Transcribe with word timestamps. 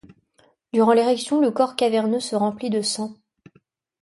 Durant 0.73 0.93
l'érection 0.93 1.39
le 1.39 1.51
corps 1.51 1.75
caverneux 1.75 2.21
se 2.21 2.35
remplit 2.35 2.71
de 2.71 2.81
sang. 2.81 3.17